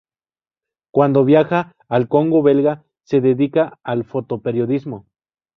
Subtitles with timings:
[0.91, 5.05] Cuando viaja al Congo belga, se dedica al fotoperiodismo.